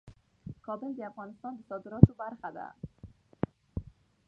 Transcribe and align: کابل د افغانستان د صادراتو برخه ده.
کابل 0.65 0.91
د 0.95 0.99
افغانستان 1.11 1.51
د 1.55 1.59
صادراتو 1.69 2.11
برخه 2.21 2.49
ده. 2.55 2.67